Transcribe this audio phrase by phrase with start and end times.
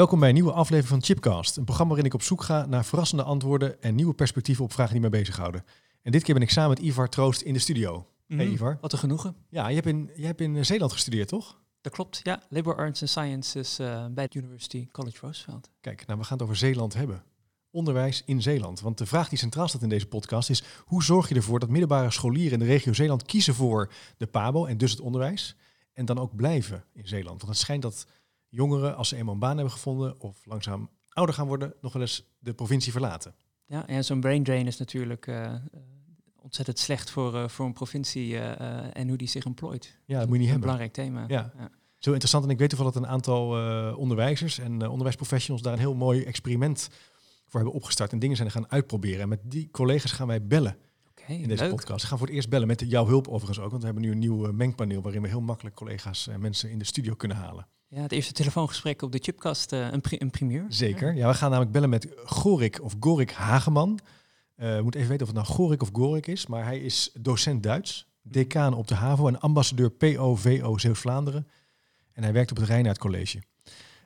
[0.00, 2.84] Welkom bij een nieuwe aflevering van Chipcast, een programma waarin ik op zoek ga naar
[2.84, 5.64] verrassende antwoorden en nieuwe perspectieven op vragen die mij bezighouden.
[6.02, 8.06] En dit keer ben ik samen met Ivar Troost in de studio.
[8.26, 8.78] Hey Mhm, Ivar.
[8.80, 9.36] Wat een genoegen.
[9.48, 11.60] Ja, je hebt in, je hebt in Zeeland gestudeerd, toch?
[11.80, 12.42] Dat klopt, ja.
[12.48, 15.70] Liberal Arts and Sciences eh, bij de University College Roosevelt.
[15.80, 17.22] Kijk, nou we gaan het over Zeeland hebben.
[17.70, 18.80] Onderwijs in Zeeland.
[18.80, 21.68] Want de vraag die centraal staat in deze podcast is: hoe zorg je ervoor dat
[21.68, 25.56] middelbare scholieren in de regio Zeeland kiezen voor de PABO en dus het onderwijs
[25.92, 27.40] en dan ook blijven in Zeeland?
[27.40, 28.06] Want het schijnt dat
[28.50, 32.02] jongeren, als ze eenmaal een baan hebben gevonden of langzaam ouder gaan worden, nog wel
[32.02, 33.34] eens de provincie verlaten.
[33.66, 35.60] Ja, en zo'n brain drain is natuurlijk eh, eh,
[36.36, 39.98] ontzettend slecht voor, eh, voor een provincie en hoe die zich employt.
[40.04, 40.60] Ja, dat moet je niet een hebben.
[40.60, 41.24] belangrijk thema.
[41.28, 41.52] Ja.
[41.98, 42.44] Zo interessant.
[42.44, 43.46] En ik weet toevallig dat een aantal
[43.96, 46.88] onderwijzers en onderwijsprofessionals daar een heel mooi experiment
[47.46, 49.20] voor hebben opgestart en dingen zijn gaan uitproberen.
[49.20, 50.76] En met die collega's gaan wij bellen
[51.38, 51.70] In deze leuk.
[51.70, 52.02] podcast.
[52.02, 53.68] We gaan voor het eerst bellen met jouw hulp overigens ook.
[53.70, 56.70] Want we hebben nu een nieuw eh, mengpaneel waarin we heel makkelijk collega's en mensen
[56.70, 57.66] in de studio kunnen halen.
[57.88, 60.64] Ja, het eerste telefoongesprek op de Chipcast, eh, een, pri- een primeur.
[60.68, 61.14] Zeker.
[61.14, 63.98] Ja, we gaan namelijk bellen met Gorik of Gorik Hageman.
[64.56, 66.46] Eh we moeten even weten of het nou Gorik of Gorik is.
[66.46, 71.48] Maar hij is docent Duits, decaan op de HAVO en ambassadeur POVO Zeeuws-Vlaanderen.
[72.12, 73.42] En hij werkt op het Rijnaard College.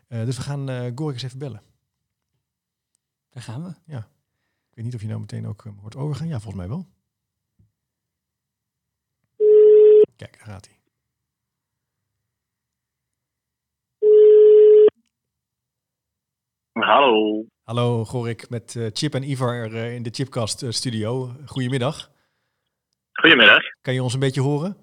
[0.08, 1.62] Dus we gaan Gorik eens even bellen.
[3.30, 3.96] Daar gaan we.
[3.96, 6.26] Ik weet niet of je nou meteen ook hoort overgaan.
[6.28, 6.86] Ja, volgens mij wel.
[10.24, 10.78] Kijk, daar gaat hij.
[16.72, 17.44] Hallo.
[17.64, 21.30] Hallo Gorik, met eh, Chip en Ivar eh, in de Chipcast eh, studio.
[21.46, 22.10] Goedemiddag.
[23.12, 23.62] Goedemiddag.
[23.80, 24.76] Kan je ons een beetje horen?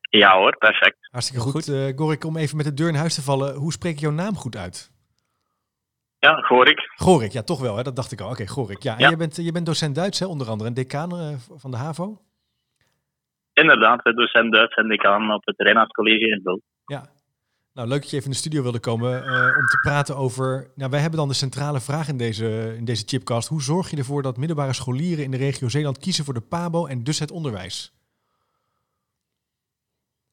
[0.00, 0.96] Ja hoor, perfect.
[1.10, 1.52] Hartstikke goed.
[1.52, 1.68] goed.
[1.68, 3.54] Eh, Gorik, om even met de deur in huis te vallen.
[3.54, 4.92] Hoe spreek ik jouw naam goed uit?
[6.18, 6.92] Ja, hoor ik.
[6.96, 7.82] Gorik, ja toch wel, hè?
[7.82, 8.30] dat dacht ik al.
[8.30, 8.82] Oké, Gorik.
[8.82, 9.10] Ja, en Ja.
[9.10, 10.26] Je, bent, je bent docent Duits, hè?
[10.26, 12.23] onder andere, en decaan van de HAVO.
[13.54, 16.62] Inderdaad, docent Duits en decaan op het Reinaard College in.
[16.84, 17.12] Ja.
[17.72, 20.70] Nou, leuk dat je even in de studio wilde komen eh, om te praten over...
[20.74, 23.48] Nou, wij hebben dan de centrale vraag in deze, in deze chipcast.
[23.48, 26.86] Hoe zorg je ervoor dat middelbare scholieren in de regio Zeeland kiezen voor de PABO
[26.86, 27.92] en dus het onderwijs?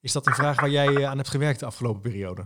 [0.01, 2.45] Is dat een vraag waar jij eh, aan hebt gewerkt de afgelopen periode?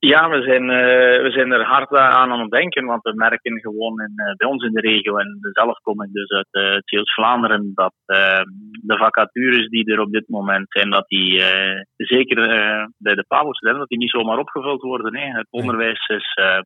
[0.00, 3.60] Ja, we zijn, eh, we zijn er hard aan aan het denken, want we merken
[3.60, 6.76] gewoon in, eh, bij ons in de regio, en zelf kom ik dus uit uh,
[6.84, 8.42] Zeeuws-Vlaanderen, dat eh,
[8.82, 13.24] de vacatures die er op dit moment zijn, dat die eh, zeker eh, bij de
[13.28, 15.16] PABO-studenten, dat die niet zomaar opgevuld worden.
[15.16, 15.26] Hè.
[15.26, 16.60] Het onderwijs is, eh,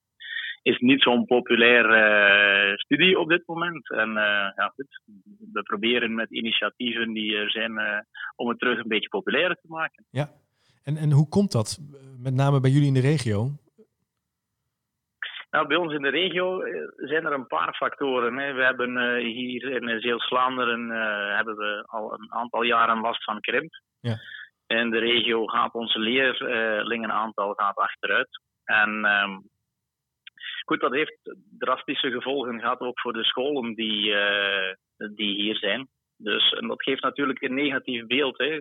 [0.62, 3.90] is niet zo'n populair eh, studie op dit moment.
[3.90, 5.00] En eh, ja, goed,
[5.52, 7.98] we proberen met initiatieven die er zijn eh,
[8.36, 10.04] om het terug een beetje populairder te maken.
[10.10, 10.28] Ja.
[10.84, 11.78] En, en hoe komt dat,
[12.18, 13.50] met name bij jullie in de regio?
[15.54, 18.36] Nou, bij ons in de regio eh, zijn er een paar factoren.
[18.36, 18.52] Hè.
[18.52, 23.40] We hebben eh, hier in Zeeuws-Vlaanderen eh, hebben we al een aantal jaren last van
[23.40, 23.72] krimp.
[24.00, 24.16] Ja.
[24.66, 28.40] In de regio gaat onze leerlingenaantal gaat achteruit.
[28.64, 29.38] En ehm,
[30.64, 34.14] goed, dat heeft drastische gevolgen gehad ook voor de scholen die,
[34.96, 35.88] die hier zijn.
[36.16, 38.38] Dus en dat geeft natuurlijk een negatief beeld.
[38.38, 38.60] Hè.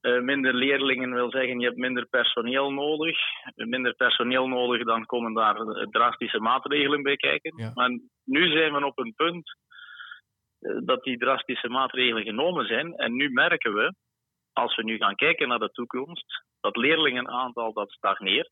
[0.00, 3.18] Eh, minder leerlingen wil zeggen, je hebt minder personeel nodig.
[3.54, 7.52] Minder personeel nodig, dan komen daar eh, drastische maatregelen bij kijken.
[7.56, 7.70] Ja.
[7.74, 9.56] Maar nu zijn we op een punt
[10.60, 12.94] eh, dat die drastische maatregelen genomen zijn.
[12.94, 13.94] En nu merken we,
[14.52, 18.50] als we nu gaan kijken naar de toekomst, dat leerlingenaantal dat stagneert.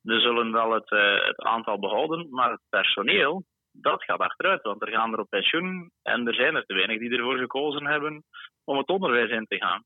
[0.00, 4.62] We zullen wel het, eh, het aantal behouden, maar het personeel, dat gaat achteruit.
[4.62, 7.86] Want er gaan er op pensioen en er zijn er te weinig die ervoor gekozen
[7.86, 8.24] hebben
[8.64, 9.84] om het onderwijs in te gaan.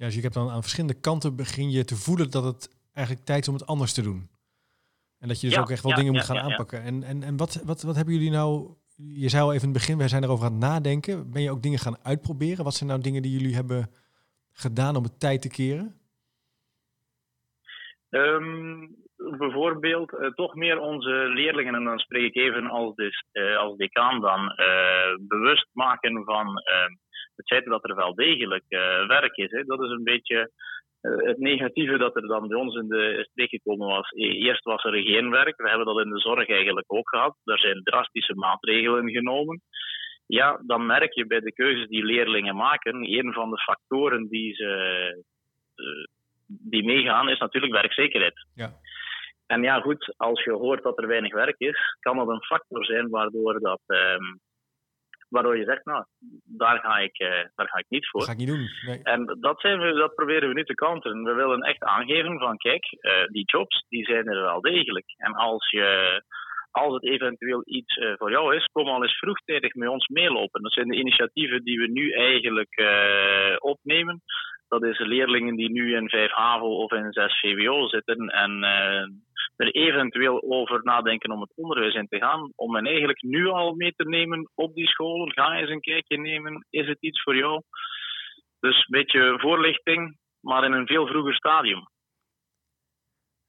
[0.00, 3.26] Ja, dus je hebt dan aan verschillende kanten begin je te voelen dat het eigenlijk
[3.26, 4.28] tijd is om het anders te doen.
[5.18, 6.82] En dat je dus Ja, ook echt wel ja, dingen moet gaan aanpakken.
[6.82, 8.74] En, en, en wat, wat, wat hebben jullie nou...
[8.96, 11.30] Je zei al even in het begin, wij zijn erover aan het nadenken.
[11.30, 12.64] Ben je ook dingen gaan uitproberen?
[12.64, 13.90] Wat zijn nou dingen die jullie hebben
[14.52, 16.00] gedaan om het tijd te keren?
[18.10, 18.86] Ehm,
[19.38, 23.76] bijvoorbeeld eh, toch meer onze leerlingen, en dan spreek ik even als, dus, eh, als
[23.76, 26.94] decaan dan, eh, bewust maken van eh,
[27.40, 29.50] het feit dat er wel degelijk eh, werk is.
[29.50, 29.64] Hè.
[29.64, 30.50] Dat is een beetje
[31.00, 34.10] eh, het negatieve dat er dan bij ons in de streek gekomen was.
[34.10, 37.36] E- Eerst was er geen werk, we hebben dat in de zorg eigenlijk ook gehad.
[37.44, 39.62] Er zijn drastische maatregelen genomen.
[40.26, 44.54] Ja, dan merk je bij de keuzes die leerlingen maken, een van de factoren die
[44.54, 44.72] ze
[45.74, 45.84] eh,
[46.46, 48.46] die meegaan, is natuurlijk werkzekerheid.
[48.54, 48.72] Ja.
[49.46, 52.84] En ja, goed, als je hoort dat er weinig werk is, kan dat een factor
[52.84, 54.24] zijn waardoor, dat, ehm,
[55.30, 56.04] waardoor je zegt, nou,
[56.44, 58.20] daar ga ik, eh, daar ga ik niet voor.
[58.20, 58.68] Dat ga ik niet doen.
[58.86, 59.00] Nee.
[59.02, 61.22] En dat, zijn we, dat proberen we nu te counteren.
[61.22, 65.06] We willen echt aangeven van, kijk, eh, die jobs, die zijn er wel degelijk.
[65.16, 66.22] En als, je,
[66.70, 70.62] als het eventueel iets eh, voor jou is, kom al eens vroegtijdig met ons meelopen.
[70.62, 72.82] Dat zijn de initiatieven die we nu eigenlijk
[73.58, 74.22] opnemen.
[74.68, 78.64] Dat is leerlingen die nu in 5 HAVO of in 6 VWO zitten en
[79.56, 83.74] er eventueel over nadenken om het onderwijs in te gaan, om hen eigenlijk nu al
[83.74, 85.32] mee te nemen op die scholen.
[85.32, 86.66] Ga eens een kijkje nemen.
[86.70, 87.62] Is het iets voor jou?
[88.60, 91.88] Dus een beetje voorlichting, maar in een veel vroeger stadium.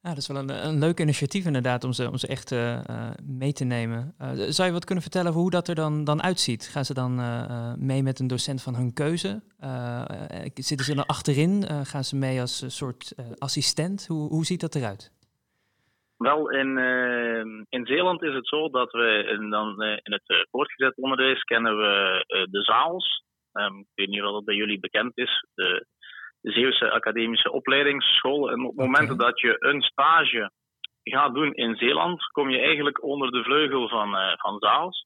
[0.02, 2.80] Ja, dat is wel een, een leuk initiatief inderdaad om ze, om ze echt uh,
[3.24, 4.16] mee te nemen.
[4.22, 6.68] Uh, zou je wat kunnen vertellen over hoe dat er dan, dan uitziet?
[6.68, 7.16] Gaan ze dan
[7.80, 9.42] mee met een docent van hun keuze?
[10.54, 11.66] zitten ze er achterin?
[11.84, 14.08] gaan ze mee als een soort assistent?
[14.08, 15.12] Hoe, hoe ziet dat eruit?
[16.22, 16.78] Wel, in,
[17.70, 22.26] in Zeeland is het zo dat we in, dan, in het voortgezet onderwijs kennen we
[22.52, 23.24] de zaals.
[23.54, 25.46] Um, ik weet niet of dat bij jullie bekend is.
[25.54, 25.86] De,
[26.42, 28.52] Zeeuwse Academische Opleidingsschool.
[28.52, 30.52] En op het moment dat je een stage
[31.04, 35.06] gaat doen in Zeeland, kom je eigenlijk onder de vleugel van, uh, van Zaals.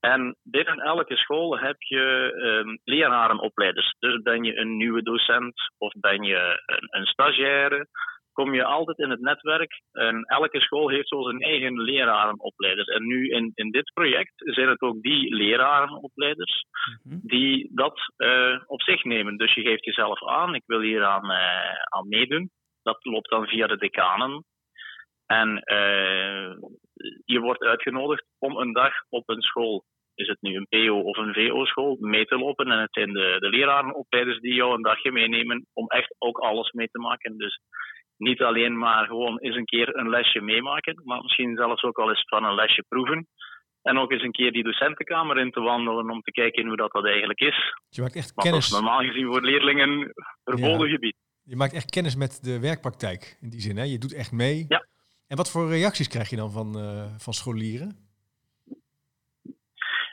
[0.00, 3.96] En binnen elke school heb je um, lerarenopleiders.
[3.98, 7.88] Dus ben je een nieuwe docent of ben je een, een stagiaire
[8.34, 9.82] kom je altijd in het netwerk.
[9.92, 12.88] En elke school heeft zo zijn eigen lerarenopleiders.
[12.88, 16.64] En nu in, in dit project zijn het ook die lerarenopleiders
[17.02, 17.18] mhm.
[17.22, 19.36] die dat uh, op zich nemen.
[19.36, 22.50] Dus je geeft jezelf aan, ik wil hier aan, uh, aan meedoen.
[22.82, 24.44] Dat loopt dan via de decanen.
[25.26, 26.56] En uh,
[27.24, 29.84] je wordt uitgenodigd om een dag op een school
[30.14, 32.70] is het nu een PO of een VO-school, mee te lopen.
[32.70, 36.72] En het zijn de, de lerarenopleiders die jou een dagje meenemen om echt ook alles
[36.72, 37.36] mee te maken.
[37.36, 37.60] Dus
[38.24, 42.08] niet alleen maar gewoon eens een keer een lesje meemaken, maar misschien zelfs ook al
[42.08, 43.26] eens van een lesje proeven.
[43.82, 46.92] En ook eens een keer die docentenkamer in te wandelen om te kijken hoe dat,
[46.92, 47.74] dat eigenlijk is.
[47.88, 48.70] Je maakt echt kennis.
[48.70, 50.12] Dat is normaal gezien voor leerlingen
[50.44, 51.16] verboden gebied.
[51.44, 53.76] Je maakt echt kennis met de werkpraktijk in die zin.
[53.76, 53.84] Hè?
[53.84, 54.64] Je doet echt mee.
[54.68, 54.86] Ja.
[55.28, 57.96] En wat voor reacties krijg je dan van, uh, van scholieren?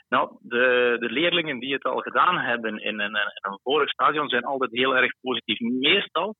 [0.09, 4.29] Nou, de, de leerlingen die het al gedaan hebben in een, in een vorig stadion
[4.29, 5.59] zijn altijd heel erg positief.
[5.59, 6.35] Meestal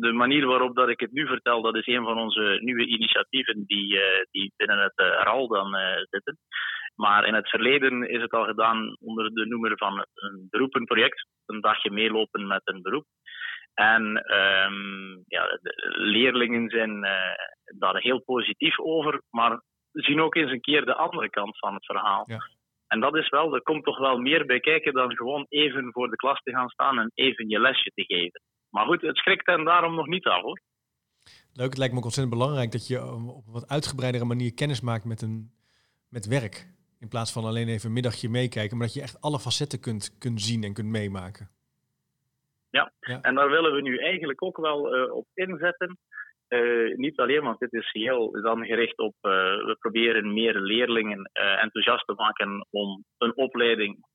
[0.00, 3.64] de manier waarop dat ik het nu vertel, dat is een van onze nieuwe initiatieven
[3.66, 6.38] die, uh, die binnen het uh, RAL dan uh, zitten.
[6.94, 11.26] Maar in het verleden is het al gedaan onder de noemer van een beroepenproject.
[11.46, 13.04] Een dagje meelopen met een beroep.
[13.74, 14.02] En
[14.34, 17.06] um, ja, de leerlingen zijn
[17.78, 19.62] daar heel positief over, maar
[19.92, 22.24] zien ook eens een keer de andere kant van het verhaal.
[22.26, 22.38] Ja.
[22.88, 26.10] En dat is wel, er komt toch wel meer bij kijken dan gewoon even voor
[26.10, 28.40] de klas te gaan staan en even je lesje te geven.
[28.78, 30.60] Maar goed, het schrikt hen daarom nog niet af hoor.
[31.52, 34.80] Leuk, het lijkt me ook ontzettend belangrijk dat je op een wat uitgebreidere manier kennis
[34.80, 35.50] maakt met, een,
[36.08, 36.66] met werk.
[37.00, 40.18] In plaats van alleen even een middagje meekijken, maar dat je echt alle facetten kunt,
[40.18, 41.48] kunt zien en kunt meemaken.
[42.70, 43.20] Ja, ja.
[43.20, 45.98] en daar willen we nu eigenlijk ook wel uh, op inzetten.
[46.48, 49.14] Uh, niet alleen, want dit is heel dan gericht op.
[49.22, 49.30] Uh,
[49.68, 51.30] we proberen meer leerlingen
[51.60, 54.06] enthousiast te maken om een opleiding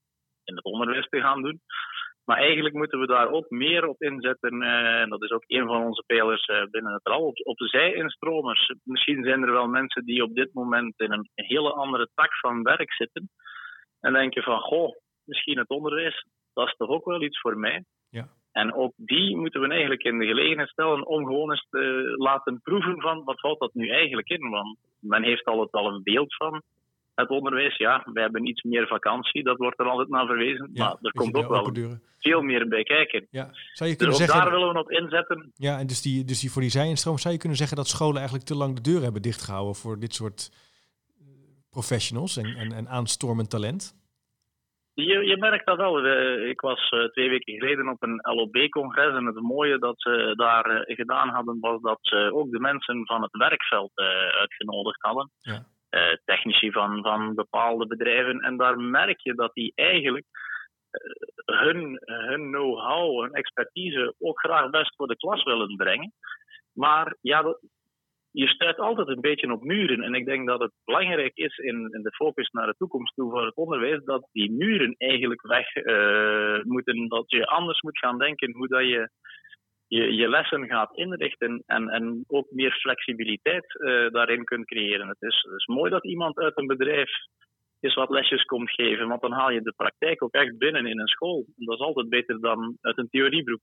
[0.44, 1.62] in het onderwijs te gaan doen.
[2.26, 4.62] Maar eigenlijk moeten we daar ook meer op inzetten.
[4.62, 7.26] Eh, en dat is ook een van onze pijlers uh, binnen het RAL.
[7.26, 8.74] Op, op de zij-instromers.
[8.84, 12.64] Misschien zijn er wel mensen die op dit moment in een hele andere tak van
[12.64, 13.30] werk zitten.
[14.00, 17.84] En denken van, goh, misschien het onderwijs, dat is toch ook wel iets voor mij.
[18.10, 18.28] Ja.
[18.52, 22.62] En ook die moeten we eigenlijk in de gelegenheid stellen om gewoon eens te laten
[22.62, 24.50] proeven van wat houdt dat nu eigenlijk in.
[24.50, 26.62] Want men heeft al, al een beeld van
[27.16, 30.70] het onderwijs, ja, we hebben iets meer vakantie, dat wordt er altijd naar verwezen.
[30.74, 33.28] Ja, maar er komt ook wel veel meer bij kijken.
[33.30, 33.50] Ja.
[33.74, 35.52] Zou je kunnen dus zeggen, daar willen we op inzetten.
[35.56, 38.16] Ja, en dus, die, dus die voor die zijinstroom, zou je kunnen zeggen dat scholen
[38.16, 40.52] eigenlijk te lang de deur hebben dichtgehouden voor dit soort
[41.20, 41.26] eh,
[41.70, 44.02] professionals en, en, en aanstormend talent?
[44.94, 46.08] Je, je merkt dat wel.
[46.50, 50.72] Ik was uh, twee weken geleden op een LOB-congres en het mooie dat ze daar
[50.72, 53.92] uh, gedaan hadden was dat ze ook de mensen van het werkveld
[54.40, 55.32] uitgenodigd hadden.
[55.40, 55.66] Ja.
[55.94, 58.40] Eh, technici van, van bepaalde bedrijven.
[58.40, 60.26] En daar merk je dat die eigenlijk
[60.90, 66.14] eh, hun, hun know-how, hun expertise ook graag best voor de klas willen brengen.
[66.72, 67.58] Maar ja,
[68.32, 70.02] je stuit altijd een beetje op muren.
[70.02, 73.32] En ik denk dat het belangrijk is in, in de focus naar de toekomst toe
[73.32, 77.08] voor het onderwijs, dat die muren eigenlijk weg uh, moeten.
[77.08, 79.10] Dat je anders moet gaan denken hoe dat je
[79.96, 85.08] je, je lessen gaat inrichten en, en ook meer flexibiliteit uh, daarin kunt creëren.
[85.08, 87.12] Het is, het is mooi dat iemand uit een bedrijf
[87.80, 91.00] eens wat lesjes komt geven, want dan haal je de praktijk ook echt binnen in
[91.00, 91.46] een school.
[91.58, 93.60] En dat is altijd beter dan uit een theoriebroek.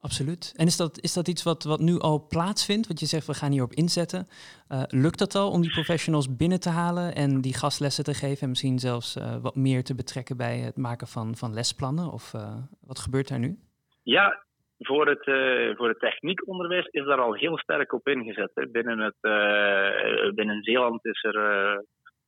[0.00, 0.54] Absoluut.
[0.56, 2.86] En is dat, is dat iets wat, wat nu al plaatsvindt?
[2.86, 4.26] Want je zegt, we gaan hierop inzetten.
[4.68, 8.42] Uh, lukt dat al om die professionals binnen te halen en die gastlessen te geven
[8.42, 12.12] en misschien zelfs uh, wat meer te betrekken bij het maken van, van lesplannen?
[12.12, 13.58] Of uh, wat gebeurt daar nu?
[14.02, 14.46] Ja,
[14.78, 18.68] voor het, uh, voor het techniekonderwijs is daar al heel sterk op ingezet.
[18.72, 21.78] Binnen, het, uh, binnen Zeeland is er uh,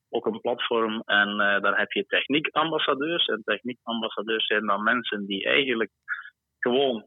[0.09, 3.27] ook een platform en daar heb je techniekambassadeurs.
[3.27, 5.91] En techniekambassadeurs zijn dan mensen die eigenlijk
[6.59, 7.07] gewoon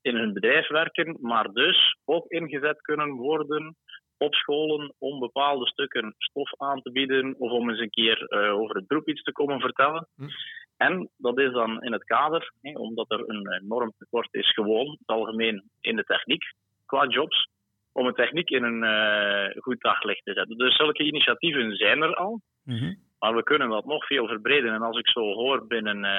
[0.00, 3.76] in hun bedrijf werken, maar dus ook ingezet kunnen worden
[4.16, 8.76] op scholen om bepaalde stukken stof aan te bieden of om eens een keer over
[8.76, 10.08] het beroep iets te komen vertellen.
[10.16, 10.28] Hm.
[10.78, 14.90] En dat is dan in het kader, hè, omdat er een enorm tekort is gewoon,
[14.98, 16.52] het algemeen in de techniek
[16.86, 17.48] qua jobs,
[17.92, 20.56] om een techniek in een uh, goed daglicht te zetten.
[20.56, 24.74] Dus zulke initiatieven zijn er al, mm maar we kunnen dat nog veel verbreden.
[24.74, 26.12] En als ik zo hoor binnen uh,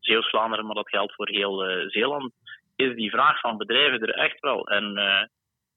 [0.00, 2.32] Zeeuws-Vlaanderen, maar dat geldt voor heel uh, Zeeland,
[2.76, 4.68] is die vraag van bedrijven er echt wel.
[4.68, 4.98] En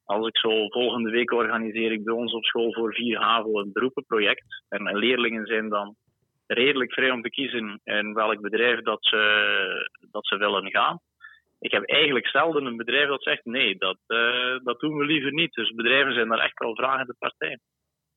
[0.05, 3.71] als ik zo volgende week organiseer ik bij ons op school voor 4 HAVO een
[3.71, 4.63] beroepenproject.
[4.69, 5.95] En leerlingen zijn dan
[6.53, 9.19] redelijk vrij om te kiezen in welk bedrijf dat ze,
[10.11, 10.99] dat ze willen gaan.
[11.59, 15.33] Ik heb eigenlijk zelden een bedrijf dat zegt nee, dat, uh, dat doen we liever
[15.33, 15.53] niet.
[15.53, 17.59] Dus bedrijven zijn daar echt wel vragende partij.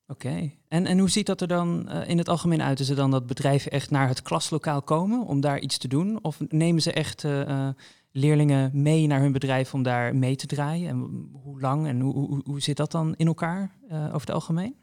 [0.06, 2.80] Oké, en, en hoe ziet dat er dan uh, in het algemeen uit?
[2.80, 6.18] Is het dan dat bedrijven echt naar het klaslokaal komen om daar iets te doen?
[6.22, 7.68] Of nemen ze echt uh,
[8.12, 10.88] leerlingen mee naar hun bedrijf om daar mee te draaien?
[10.88, 14.76] En hoe lang en hoe, hoe, hoe zit dat dan in elkaar over het algemeen?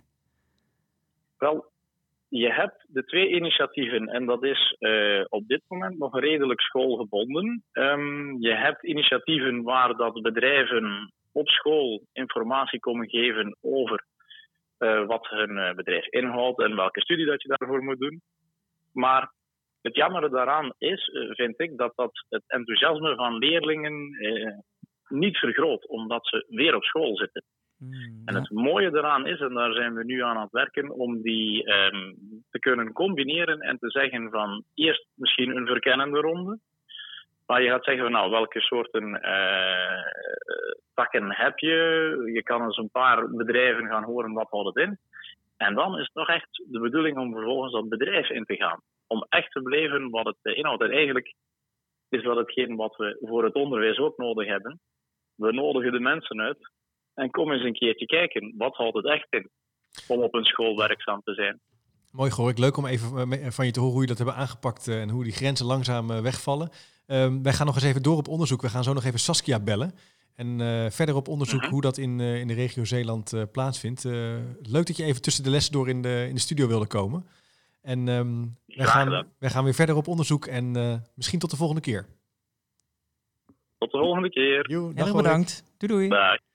[1.37, 1.70] Wel,
[2.33, 7.63] je hebt de twee initiatieven en dat is uh, op dit moment nog redelijk schoolgebonden.
[7.73, 14.05] Um, je hebt initiatieven waar dat bedrijven op school informatie komen geven over
[14.79, 18.21] uh, wat hun uh, bedrijf inhoudt en welke studie dat je daarvoor moet doen.
[18.93, 19.33] Maar
[19.81, 24.15] het jammere daaraan is, vind ik, dat dat het enthousiasme van leerlingen
[25.07, 27.43] niet vergroot, omdat ze weer op school zitten.
[27.81, 31.21] Hmm, en het mooie daaraan is, en daar zijn we nu aan het werken, om
[31.21, 32.15] die um,
[32.49, 36.59] te kunnen combineren en te zeggen van eerst misschien een verkennende ronde.
[37.45, 40.03] Maar je gaat zeggen van nou, welke soorten uh,
[40.93, 41.73] takken heb je?
[42.33, 44.97] Je kan eens een paar bedrijven gaan horen wat houdt het in.
[45.57, 48.81] En dan is het nog echt de bedoeling om vervolgens dat bedrijf in te gaan.
[49.07, 50.83] Om echt te beleven wat het inhoudt.
[50.83, 51.33] En eigenlijk
[52.09, 54.79] is dat hetgeen wat we voor het onderwijs ook nodig hebben.
[55.35, 56.71] We nodigen de mensen uit
[57.21, 59.49] en kom eens een keertje kijken, wat houdt het echt in
[60.07, 61.59] om op een school werkzaam te zijn.
[62.11, 62.59] Mooi gehoord.
[62.59, 65.09] Leuk om even eh, van je te horen hoe je dat hebben aangepakt eh, en
[65.09, 66.69] hoe die grenzen langzaam eh, wegvallen.
[67.07, 68.61] Um, wij gaan nog eens even door op onderzoek.
[68.61, 69.91] We gaan zo nog even Saskia bellen.
[70.35, 71.71] En uh, verder op onderzoek mhm.
[71.71, 74.03] hoe dat in, uh, in de regio Zeeland uh, plaatsvindt.
[74.61, 77.25] leuk dat je even tussen de lessen door in de, in de studio wilde komen.
[77.81, 80.71] En um, wij, gaan, wij gaan weer verder op onderzoek en
[81.15, 82.05] misschien tot de volgende keer.
[83.77, 84.69] Tot de volgende keer.
[84.69, 85.63] Jo, Heel bedankt.
[85.77, 86.07] Doei doei.
[86.07, 86.50] Bye.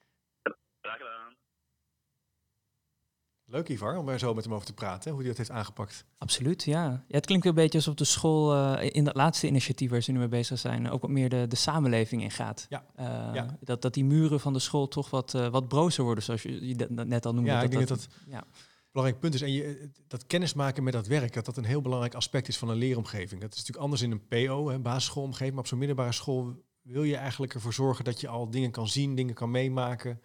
[3.56, 6.04] Leuk Ivar, om er zo met hem over te praten, hoe hij dat heeft aangepakt.
[6.18, 6.84] Absoluut, ja.
[6.84, 10.12] ja het klinkt een beetje alsof de school uh, in dat laatste initiatief waar ze
[10.12, 12.66] nu mee bezig zijn, ook wat meer de, de samenleving ingaat.
[12.68, 12.84] Ja.
[13.00, 13.58] Uh, ja.
[13.60, 16.66] Dat, dat die muren van de school toch wat, uh, wat brozer worden, zoals je,
[16.66, 17.50] je dat net al noemde.
[17.50, 18.38] Ja, dat, ik denk dat dat, dat ja.
[18.38, 18.44] een
[18.92, 19.42] belangrijk punt is.
[19.42, 22.68] En je, dat kennismaken met dat werk, dat dat een heel belangrijk aspect is van
[22.68, 23.40] een leeromgeving.
[23.40, 27.02] Dat is natuurlijk anders in een PO, een basisschoolomgeving, maar op zo'n middelbare school wil
[27.02, 30.20] je eigenlijk ervoor zorgen dat je al dingen kan zien, dingen kan meemaken.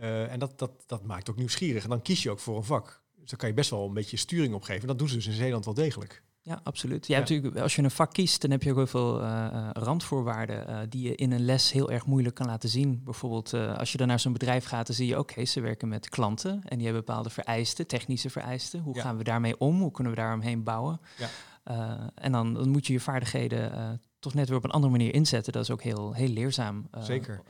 [0.00, 1.82] Uh, en dat, dat, dat maakt ook nieuwsgierig.
[1.82, 3.02] En dan kies je ook voor een vak.
[3.16, 4.88] Dus daar kan je best wel een beetje sturing op geven.
[4.88, 6.22] Dat doen ze dus in Zeeland wel degelijk.
[6.44, 7.06] Ja, absoluut.
[7.06, 9.68] Je hebt natuurlijk, als je een vak kiest, dan heb je ook heel veel uh,
[9.72, 13.00] randvoorwaarden uh, die je in een les heel erg moeilijk kan laten zien.
[13.04, 15.88] Bijvoorbeeld als je dan naar zo'n bedrijf gaat, dan zie je ook, okay, ze werken
[15.88, 18.80] met klanten en die hebben bepaalde vereisten, technische vereisten.
[18.80, 19.80] Hoe gaan we daarmee om?
[19.80, 21.00] Hoe kunnen we daaromheen bouwen?
[21.18, 22.12] Ja.
[22.14, 25.52] en dan, dan, moet je je vaardigheden toch net weer op een andere manier inzetten.
[25.52, 26.88] Dat is ook heel, heel leerzaam.
[27.00, 27.42] Zeker.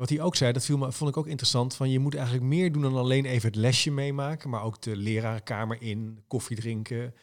[0.00, 1.74] Wat hij ook zei, dat viel me, vond ik ook interessant.
[1.74, 4.96] Van je moet eigenlijk meer doen dan alleen even het lesje meemaken, maar ook de
[4.96, 7.14] lerarenkamer in, koffie drinken.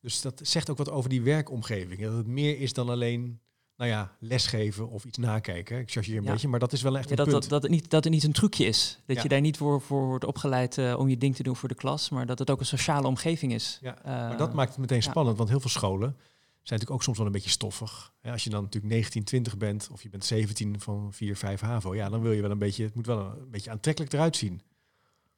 [0.00, 2.00] Dus dat zegt ook wat over die werkomgeving.
[2.00, 3.40] Dat het meer is dan alleen,
[3.76, 5.78] nou ja, lesgeven of iets nakijken.
[5.78, 7.40] Ik chargeer een beetje, maar dat is wel echt ja, dat, punt.
[7.40, 9.00] Dat, dat, het niet, dat het niet een trucje is.
[9.06, 11.68] Dat je daar niet voor, voor wordt opgeleid uh, om je ding te doen voor
[11.68, 13.78] de klas, maar dat het ook een sociale omgeving is.
[13.80, 16.16] Ja, uh, maar dat maakt het meteen spannend, want heel veel scholen
[16.64, 18.12] zijn natuurlijk ook soms wel een beetje stoffig.
[18.22, 21.94] als je dan natuurlijk 19, 20 bent of je bent 17 van 4, 5 HAVO,
[21.94, 24.62] ja, dan wil je wel een beetje, het moet wel een, beetje aantrekkelijk eruit zien.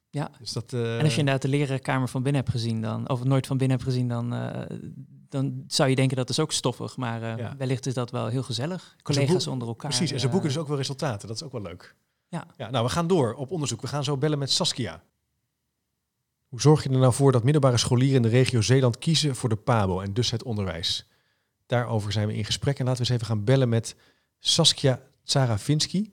[0.09, 3.09] Ja, dus dat, uh, en als je inderdaad de lerarenkamer van binnen hebt gezien, dan,
[3.09, 4.61] of nooit van binnen hebt gezien, dan, uh,
[5.29, 6.97] dan zou je denken dat is ook stoffig.
[6.97, 7.55] Maar uh, ja.
[7.57, 8.95] wellicht is dat wel heel gezellig.
[9.01, 9.89] Collega's onder elkaar.
[9.89, 11.27] Precies, en ze boeken dus ook wel resultaten.
[11.27, 11.95] Dat is ook wel leuk.
[12.27, 12.47] Ja.
[12.57, 12.69] ja.
[12.69, 13.81] Nou, we gaan door op onderzoek.
[13.81, 15.03] We gaan zo bellen met Saskia.
[16.47, 19.49] Hoe zorg je er nou voor dat middelbare scholieren in de regio Zeeland kiezen voor
[19.49, 21.07] de PABO en dus het onderwijs?
[21.67, 22.79] Daarover zijn we in gesprek.
[22.79, 23.95] En laten we eens even gaan bellen met
[24.39, 26.09] Saskia Tsaravinsky.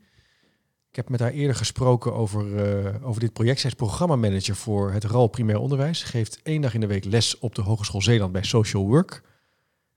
[0.89, 3.61] Ik heb met haar eerder gesproken over, uh, over dit project.
[3.61, 6.03] Zij is programmamanager voor het RAL Primair Onderwijs.
[6.03, 9.23] Geeft één dag in de week les op de Hogeschool Zeeland bij Social Work.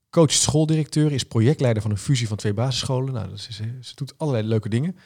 [0.09, 3.13] Coach schooldirecteur, is projectleider van een fusie van twee basisscholen.
[3.13, 4.97] Nou, dat is, ze doet allerlei leuke dingen.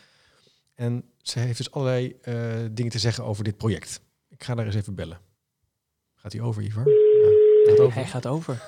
[0.76, 2.36] En ze heeft dus allerlei uh,
[2.72, 4.02] dingen te zeggen over dit project.
[4.30, 5.20] Ik ga daar eens even bellen.
[6.16, 6.88] Gaat hij over, Ivar?
[6.88, 7.94] Ja, gaat over.
[7.94, 8.64] Hij gaat over.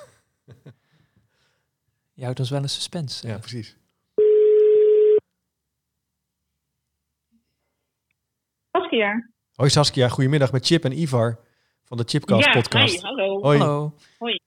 [2.13, 3.27] Je houdt ons wel een suspense.
[3.27, 3.77] Ja, precies.
[8.71, 9.29] Saskia.
[9.55, 11.39] Hoi Saskia, goedemiddag met Chip en Ivar
[11.83, 12.93] van de Chipcast podcast.
[12.93, 13.41] Hi, hallo.
[13.41, 13.59] Hoi.
[14.17, 14.39] Hoi.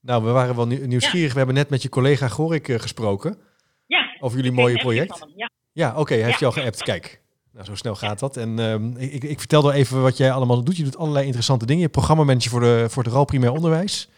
[0.00, 1.32] Nou, we waren wel nieuwsgierig.
[1.32, 3.38] We hebben net met je collega Gorik eh, gesproken.
[3.86, 4.16] Ja.
[4.20, 5.26] Over jullie mooie project.
[5.34, 6.82] Ja, ja oké, hij heeft je al geappt.
[6.82, 7.20] Kijk,
[7.52, 8.36] nou, zo snel gaat dat.
[8.36, 10.76] En ehm, ik, ik vertel door even wat jij allemaal doet.
[10.76, 11.82] Je doet allerlei interessante dingen.
[11.82, 14.08] Je programmamanager voor, de, voor het RAL Primair Onderwijs.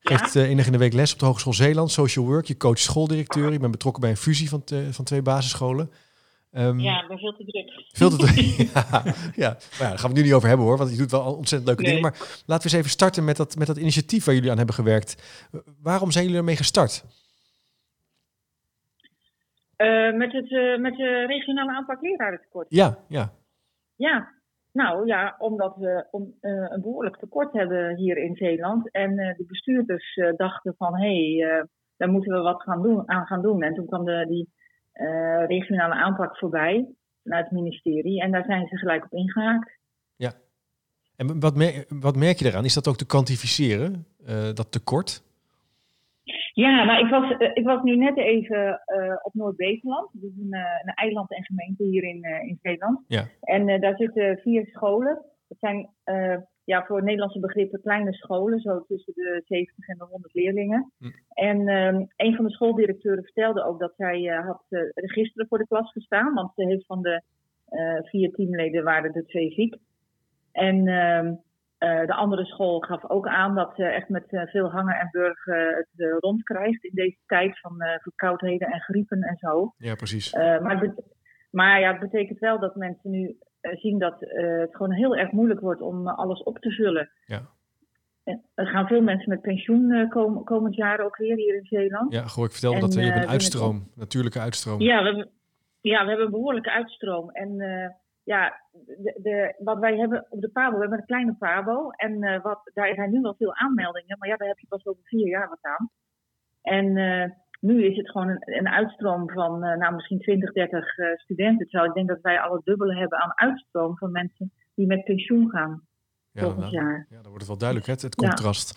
[0.00, 0.16] Ja.
[0.16, 2.46] Geeft eh enig in de week les op de Hogeschool Zeeland, Social Work.
[2.46, 3.52] Je coach schooldirecteur.
[3.52, 5.90] Je bent betrokken bij een fusie van, van twee basisscholen.
[6.52, 7.84] Ehm, ja, ben veel te druk.
[7.92, 8.34] Veel te doen.
[8.74, 9.00] ja, ja.
[9.02, 11.22] Maar ja, daar gaan we het nu niet over hebben hoor, want je doet wel
[11.22, 11.94] ontzettend leuke Nee.
[11.94, 12.10] dingen.
[12.10, 14.74] Maar laten we eens even starten met dat, met dat initiatief waar jullie aan hebben
[14.74, 15.22] gewerkt.
[15.82, 17.04] Waarom zijn jullie ermee gestart?
[19.76, 22.66] Eh, met, het, eh, met de regionale aanpak lerarentekort.
[22.70, 23.32] Ja, ja.
[23.96, 24.32] Ja,
[24.72, 28.90] nou ja, omdat we om, eh, een behoorlijk tekort hebben hier in Zeeland.
[28.90, 33.08] En eh, de bestuurders eh, dachten van, hé, hey, daar moeten we wat gaan doen,
[33.08, 33.62] aan gaan doen.
[33.62, 34.48] En toen kwam de, die
[35.46, 36.88] regionale aanpak voorbij
[37.22, 38.20] vanuit het ministerie.
[38.20, 39.78] En daar zijn ze gelijk op ingehaakt.
[41.16, 41.54] En wat,
[41.88, 42.64] wat merk je eraan?
[42.64, 44.06] Is dat ook te kwantificeren,
[44.54, 45.22] dat tekort?
[46.60, 50.10] Ja, nou, ik was, eh, ik was nu net even eh, op Noord-Beveland.
[50.12, 53.00] Dat is een, eh, een eiland en gemeente hier in, eh, in Zeeland.
[53.06, 53.28] Ja.
[53.40, 55.24] En daar zitten vier scholen.
[55.48, 55.88] Dat zijn
[56.64, 60.92] ja, voor Nederlandse begrippen kleine scholen, zo tussen de 70 en de 100 leerlingen.
[60.98, 61.10] Hm.
[61.32, 64.62] En ehm, een van de schooldirecteuren vertelde ook dat zij had
[64.94, 66.34] registeren voor de klas gestaan.
[66.34, 67.22] Want ze heeft van de
[68.02, 69.76] vier teamleden waren er twee ziek.
[70.52, 70.84] En
[71.80, 75.08] eh, de andere school gaf ook aan dat ze echt met eh, veel hangen en
[75.10, 79.74] burgen het eh, rondkrijgt in deze tijd van eh, verkoudheden en griepen en zo.
[79.76, 80.32] Ja, precies.
[80.32, 80.94] Eh, maar,
[81.50, 85.16] maar ja, het betekent wel dat mensen nu eh, zien dat eh, het gewoon heel
[85.16, 87.10] erg moeilijk wordt om eh, alles op te vullen.
[87.24, 87.40] Ja.
[88.54, 92.12] Er gaan veel mensen met pensioen eh, komen, komend jaar ook weer hier in Zeeland.
[92.12, 94.80] Ja, goh, ik vertelde En, dat eh, eh, hebt een het uitstroom, natuurlijke uitstroom.
[94.80, 95.30] Ja, we hebben,
[95.80, 97.30] ja, we hebben een behoorlijke uitstroom.
[97.30, 97.88] En eh,
[98.34, 101.90] ja, de, de, wat wij hebben op de Pabo, we hebben een kleine Pabo.
[101.90, 104.86] En eh, wat, daar zijn nu wel veel aanmeldingen, maar ja, daar heb je pas
[104.86, 105.90] over vier jaar wat aan.
[106.62, 110.98] En eh, nu is het gewoon een, een uitstroom van eh, nou, misschien 20, 30
[110.98, 111.66] eh, studenten.
[111.68, 115.04] Terwijl ik denk dat wij al het dubbele hebben aan uitstroom van mensen die met
[115.04, 115.82] pensioen gaan
[116.30, 117.06] Ja, volgend nou, jaar.
[117.10, 118.28] ja, dan wordt het wel duidelijk, hè, het, het Ja.
[118.28, 118.68] contrast.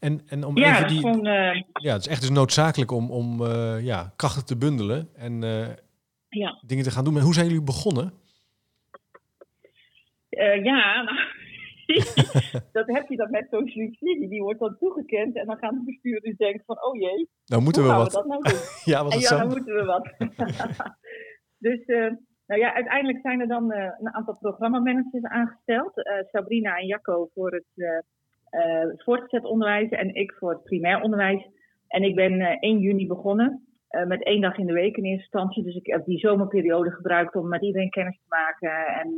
[0.00, 1.24] En, en om Ja, even die, gewoon...
[1.72, 3.46] ja, het is echt dus noodzakelijk om, om
[3.78, 5.40] ja, krachten te bundelen en
[6.28, 6.58] ja.
[6.66, 7.12] dingen te gaan doen.
[7.12, 8.12] Maar hoe zijn jullie begonnen?
[10.32, 11.18] Eh, ja, nou,
[12.78, 14.28] dat heb je dan met zo'n subsidie.
[14.28, 17.82] Die wordt dan toegekend en dan gaan de bestuurders denken van, oh jee, Nou moeten
[17.82, 18.06] we wat.
[18.06, 18.58] we dat nou doen?
[18.84, 19.38] Ja, wat En ja, zo.
[19.38, 20.14] dan moeten we wat.
[21.66, 22.10] dus eh,
[22.46, 25.92] nou ja, uiteindelijk zijn er dan eh, een aantal programmamanagers aangesteld.
[26.32, 28.04] Sabrina en Jacco voor het
[29.04, 31.46] voortgezet onderwijs en ik voor het primair onderwijs.
[31.88, 33.66] En ik ben eh, 1 juni begonnen
[34.06, 35.62] met één dag in de week in eerste instantie.
[35.62, 39.16] Dus ik heb die zomerperiode gebruikt om met iedereen kennis te maken en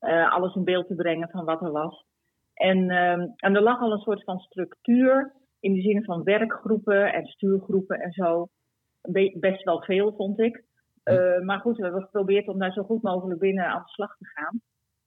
[0.00, 2.04] eh, alles in beeld te brengen van wat er was.
[2.54, 7.12] En, ehm, en er lag al een soort van structuur in de zin van werkgroepen
[7.12, 8.48] en stuurgroepen en zo
[9.02, 10.64] be- best wel veel, vond ik.
[11.02, 14.16] Eh, maar goed, we hebben geprobeerd om daar zo goed mogelijk binnen aan de slag
[14.18, 14.60] te gaan.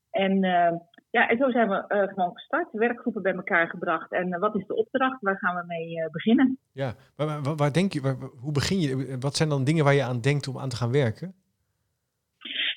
[0.09, 0.77] En, eh,
[1.09, 4.11] ja, en zo zijn we eh, gewoon gestart, werkgroepen bij elkaar gebracht.
[4.11, 5.21] En wat is de opdracht?
[5.21, 6.57] Waar gaan we mee beginnen?
[6.71, 9.17] Ja, maar, waar, waar denk je, waar- hoe begin je?
[9.19, 11.35] Wat zijn dan dingen waar je aan denkt om aan te gaan werken?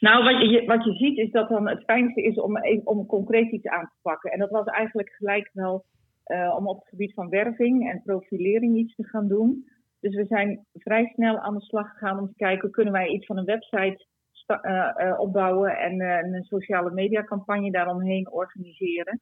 [0.01, 3.07] Nou, wat je, wat je ziet is dat dan het fijnste is om, e- om
[3.07, 4.31] concreet iets aan te pakken.
[4.31, 5.85] En dat was eigenlijk gelijk wel
[6.25, 9.69] eh, om op het gebied van werving en profilering iets te gaan doen.
[10.01, 13.27] Dus we zijn vrij snel aan de slag gegaan om te kijken, kunnen wij iets
[13.27, 14.07] van een website
[14.47, 16.01] eh, opbouwen en
[16.35, 19.21] een sociale media campagne daaromheen organiseren.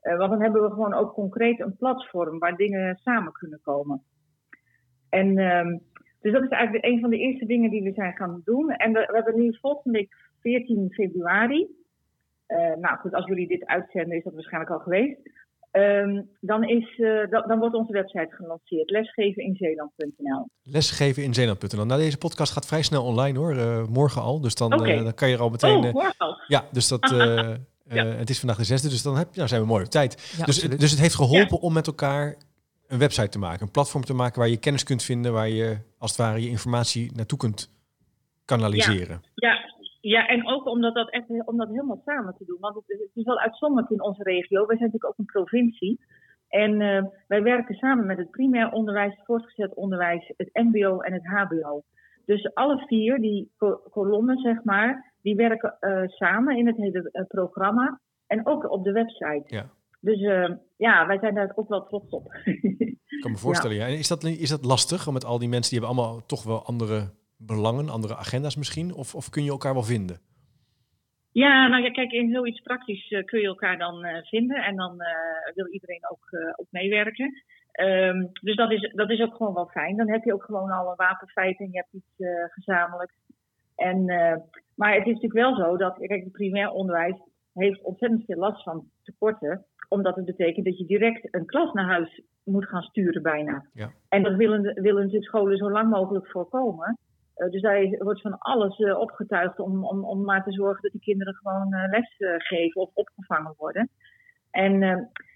[0.00, 4.02] Want dan hebben we gewoon ook concreet een platform waar dingen samen kunnen komen.
[5.08, 5.78] En ehm,
[6.20, 8.70] dus dat is eigenlijk een van de eerste dingen die we zijn gaan doen.
[8.70, 11.66] En we, we hebben nu volgende week 14 februari.
[12.46, 15.18] eh, nou goed, als jullie dit uitzenden is dat waarschijnlijk al geweest.
[15.70, 18.90] Ehm, dan, is, eh, dan, dan wordt onze website gelanceerd.
[18.90, 21.86] Lesgeveninzeeland.nl Lesgeven in Zeeland.nl.
[21.86, 24.40] Nou, deze podcast gaat vrij snel online hoor, eh, morgen al.
[24.40, 25.84] Dus dan, dan kan je er al meteen...
[25.84, 26.40] Oh, morgen al.
[26.46, 27.10] ja, dus dat...
[28.18, 30.12] het is vandaag de zesde, dus dan heb, nou, zijn we mooi op tijd.
[30.12, 30.80] Ja, dus, absoluut.
[30.80, 32.36] dus het heeft geholpen om met elkaar
[32.88, 33.62] een website te maken.
[33.62, 35.32] Een platform te maken waar je kennis kunt vinden.
[35.32, 37.74] Waar je als het ware je informatie naartoe kunt
[38.44, 39.22] kanaliseren.
[39.34, 42.60] Ja, ja, en ook om dat, echt, om dat helemaal samen te doen.
[42.60, 44.66] Want het, het is wel uitzonderlijk in onze regio.
[44.66, 46.00] Wij zijn natuurlijk ook een provincie.
[46.48, 51.12] En eh, wij werken samen met het primair onderwijs, het voortgezet onderwijs, het MBO en
[51.12, 51.82] het HBO.
[52.24, 57.08] Dus alle vier, die ko- kolommen, zeg maar, die werken eh, samen in het hele
[57.12, 58.00] eh, programma.
[58.26, 59.44] En ook op de website.
[59.46, 59.70] Ja.
[60.00, 62.32] Dus eh, ja, wij zijn daar ook wel trots op.
[62.44, 63.86] Ik kan me voorstellen, ja.
[63.86, 65.06] En is dat, is dat lastig?
[65.06, 68.94] om met al die mensen, die hebben allemaal toch wel andere belangen, andere agenda's misschien?
[68.94, 70.20] Of, of kun je elkaar wel vinden?
[71.32, 74.76] Ja, nou ja, kijk, in zoiets praktisch uh, kun je elkaar dan uh, vinden en
[74.76, 77.42] dan uh, wil iedereen ook, ook meewerken.
[77.80, 79.96] Um, dus dat is, dat is ook gewoon wel fijn.
[79.96, 83.14] Dan heb je ook gewoon al een wapenfeit en je hebt iets gezamenlijks.
[83.74, 84.04] En,
[84.74, 87.16] maar het is natuurlijk wel zo dat, kijk, het primair onderwijs
[87.52, 91.86] heeft ontzettend veel last van tekorten omdat het betekent dat je direct een klas naar
[91.86, 93.66] huis moet gaan sturen bijna.
[93.72, 93.90] Ja.
[94.08, 96.98] En dat willen, willen natuurlijk scholen zo lang mogelijk voorkomen.
[97.36, 100.92] Uh, dus daar wordt van alles uh, opgetuigd om, om, om maar te zorgen dat
[100.92, 103.88] die kinderen gewoon uh, les geven of opgevangen worden.
[104.50, 104.82] En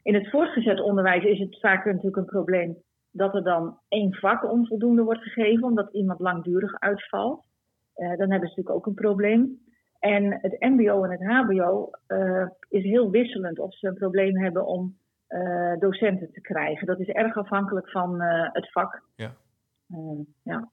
[0.02, 2.76] in het voortgezet onderwijs is het vaak natuurlijk een probleem
[3.10, 7.42] dat er dan één vak onvoldoende wordt gegeven, omdat iemand langdurig uitvalt.
[7.94, 9.60] dan hebben ze natuurlijk ook een probleem.
[10.00, 14.66] En het MBO en het HBO uh, is heel wisselend of ze een probleem hebben
[14.66, 14.96] om
[15.28, 16.86] uh, docenten te krijgen.
[16.86, 19.02] Dat is erg afhankelijk van uh, het vak.
[19.14, 19.34] Ja.
[20.42, 20.68] ja.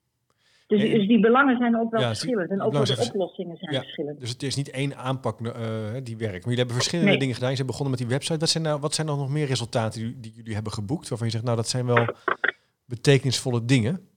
[0.67, 2.49] Dus, en, dus, die belangen zijn ook wel ja, verschillend.
[2.49, 4.19] En ook wel de oplossingen zijn ja, verschillend.
[4.19, 5.37] Dus het is niet één aanpak
[6.03, 6.33] die werkt.
[6.33, 7.19] Maar jullie hebben verschillende Nee.
[7.19, 7.49] dingen gedaan.
[7.49, 8.39] Je zijn begonnen met die website.
[8.39, 11.09] Wat zijn, nou, wat zijn dan nog meer resultaten die, die jullie hebben geboekt?
[11.09, 12.15] Waarvan je zegt, nou dat zijn wel
[12.85, 14.09] betekenisvolle dingen.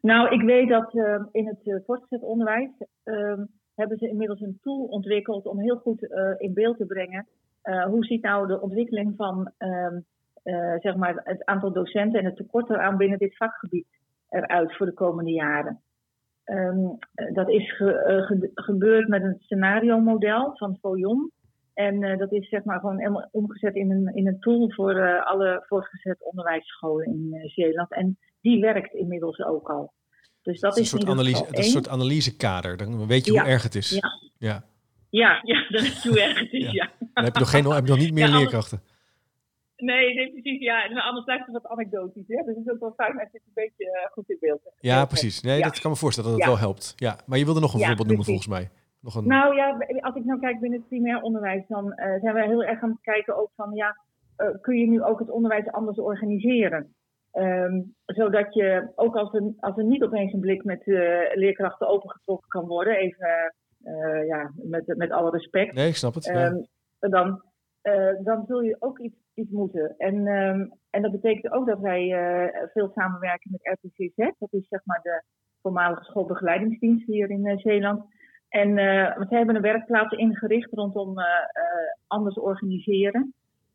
[0.00, 2.70] Nou, ik weet dat uh, in het uh, voortgezet onderwijs
[3.04, 3.38] uh,
[3.74, 6.02] hebben ze inmiddels een tool ontwikkeld om heel goed
[6.38, 7.26] in beeld te brengen
[7.62, 9.52] hoe ziet nou de ontwikkeling van
[10.78, 13.86] zeg maar het aantal docenten en het tekort eraan binnen dit vakgebied
[14.28, 15.80] eruit voor de komende jaren.
[17.32, 21.30] Dat is ge, ge, gebeurd met een scenario-model van Foyon.
[21.74, 25.64] En dat is zeg maar gewoon helemaal omgezet in een, in een tool voor alle
[25.66, 27.92] voortgezet onderwijsscholen in Zeeland.
[27.92, 29.92] En die werkt inmiddels ook al.
[30.42, 32.76] Dus dat is is een soort, analyse, dat is een soort analysekader.
[32.76, 33.40] Dan weet je ja.
[33.40, 33.90] hoe erg het is.
[33.90, 34.64] Ja, ja.
[35.10, 36.90] ja, ja dat is hoe erg het is, ja.
[37.14, 38.82] Dan heb je nog, geen, heb je nog niet meer leerkrachten.
[39.76, 40.60] Nee, nee, precies.
[40.60, 42.24] Ja, en anders blijft het wat anekdotisch.
[42.26, 42.36] Hè?
[42.36, 44.60] Dus het is ook wel fijn als je het een beetje uh, goed in beeld
[44.64, 44.76] hebt.
[44.80, 45.40] Ja, precies.
[45.40, 46.92] Nee, dat kan me voorstellen dat het wel helpt.
[46.96, 48.70] Ja, maar je wilde nog een voorbeeld noemen volgens mij.
[49.00, 52.34] Nog een, Nou ja, als ik nou kijk binnen het primair onderwijs, dan eh, zijn
[52.34, 53.96] we heel erg aan het kijken ook van ja,
[54.36, 56.94] eh, kun je nu ook het onderwijs anders organiseren?
[57.30, 61.88] Ehm, zodat je, ook als er, als er niet opeens een blik met eh, leerkrachten
[61.88, 66.24] opengetrokken kan worden, even eh, ja, met, met alle respect, nee, ik snap het.
[66.24, 66.32] ja.
[66.32, 66.62] Ehm,
[66.98, 67.42] dan,
[67.80, 69.94] eh, dan zul je ook iets, iets moeten.
[69.98, 72.08] En, ehm, en dat betekent ook dat wij
[72.72, 74.16] veel samenwerken met RTCZ.
[74.38, 75.22] Dat is zeg maar de
[75.62, 78.04] voormalige schoolbegeleidingsdienst hier in Zeeland.
[78.48, 78.74] En
[79.16, 81.14] want zij hebben een werkplaats ingericht rondom
[82.06, 83.34] anders organiseren.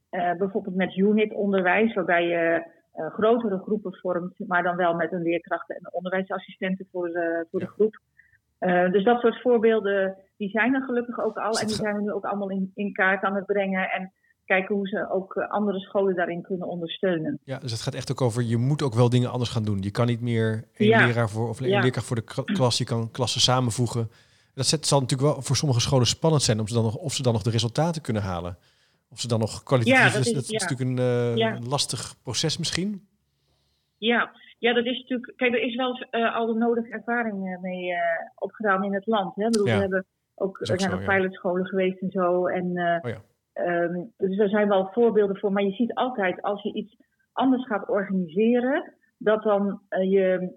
[0.10, 5.22] Bijvoorbeeld met unit onderwijs, waarbij je eh, grotere groepen vormt, maar dan wel met een
[5.22, 7.72] leerkracht en onderwijsassistenten voor, eh, voor de Ja.
[7.72, 8.00] groep.
[8.58, 11.60] Eh, dus dat soort voorbeelden, die zijn er gelukkig ook al.
[11.60, 13.90] En die zijn we nu ook allemaal in, in kaart aan het brengen.
[13.92, 14.14] En
[14.46, 17.40] kijken hoe ze ook andere scholen daarin kunnen ondersteunen.
[17.44, 19.82] Ja, dus het gaat echt ook over, je moet ook wel dingen anders gaan doen.
[19.82, 21.06] Je kan niet meer één Ja.
[21.06, 21.82] leraar voor, of één Ja.
[21.82, 24.10] leerkracht voor de kla- klas, je kan klassen samenvoegen.
[24.54, 27.14] Dat zet, zal natuurlijk wel voor sommige scholen spannend zijn om ze dan nog, of
[27.14, 28.58] ze dan nog de resultaten kunnen halen.
[29.16, 30.60] Of ze dan nog kwalitatief, Ja, dat is- dat is ja.
[30.60, 31.56] natuurlijk een eh, Ja.
[31.56, 33.08] een lastig proces misschien.
[33.98, 35.34] Ja, ja, dat is natuurlijk.
[35.36, 37.92] Kijk, er is wel eh, al de nodige ervaring eh, mee
[38.36, 39.36] opgedaan in het land.
[39.36, 39.46] Hè?
[39.46, 39.76] Ik bedoel, Ja.
[39.76, 42.48] we hebben ook, er zijn ook pilotscholen geweest en zo.
[42.48, 42.66] En,
[43.04, 43.22] Oh ja.
[43.54, 45.52] ehm, dus er zijn wel voorbeelden voor.
[45.52, 46.96] Maar je ziet altijd als je iets
[47.32, 50.54] anders gaat organiseren, dat dan je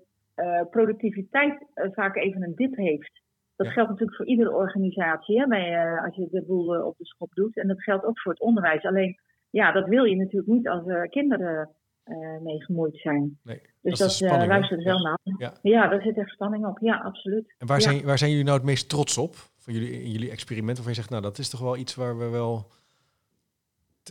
[0.70, 3.20] productiviteit vaak even een dip heeft.
[3.58, 3.72] Dat Ja.
[3.72, 7.06] geldt natuurlijk voor iedere organisatie, hè, bij, eh, als je de boel eh, op de
[7.06, 7.56] schop doet.
[7.56, 8.84] En dat geldt ook voor het onderwijs.
[8.84, 11.70] Alleen, ja, dat wil je natuurlijk niet als er kinderen
[12.04, 13.38] eh, mee gemoeid zijn.
[13.42, 15.18] Nee, Dus dat dat, luistert er wel naar.
[15.38, 15.52] Ja.
[15.62, 15.88] Ja.
[15.88, 16.78] daar zit echt spanning op.
[16.80, 17.54] Ja, absoluut.
[17.58, 17.82] En waar, Ja.
[17.90, 19.34] zijn, waar zijn jullie nou het meest trots op?
[19.58, 20.74] Van jullie, in jullie experiment?
[20.76, 22.66] Waarvan je zegt, nou, dat is toch wel iets waar we wel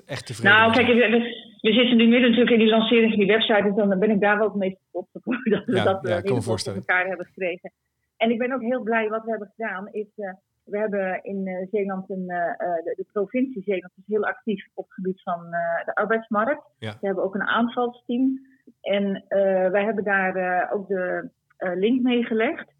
[0.06, 1.12] echt tevreden Nou, mee kijk, zijn?
[1.12, 1.18] we,
[1.62, 3.64] we- zitten nu midden natuurlijk in die lancering van die website.
[3.64, 5.24] Dus dan ben ik daar wel het meest trots op.
[5.44, 7.72] Dat we Ja, dat ja, voor elkaar hebben gekregen.
[8.18, 9.88] En ik ben ook heel blij wat we hebben gedaan.
[9.92, 14.26] Is, eh, we hebben in eh, Zeeland, een, eh, de, de provincie Zeeland is heel
[14.26, 15.40] actief op het gebied van
[15.86, 16.64] de arbeidsmarkt.
[16.80, 16.98] Ja.
[17.00, 18.40] We hebben ook een aanvalsteam.
[18.82, 19.26] En
[19.72, 22.76] wij hebben daar ook de link mee gelegd.